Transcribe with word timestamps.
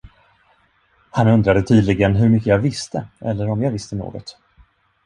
Han 1.11 1.27
undrade 1.27 1.61
tydligen, 1.61 2.15
hur 2.15 2.29
mycket 2.29 2.47
jag 2.47 2.57
visste, 2.59 3.07
eller 3.19 3.49
om 3.49 3.61
jag 3.63 3.71
visste 3.71 3.95
något. 3.95 4.37